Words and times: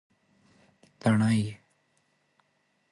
تڼۍ 0.99 1.41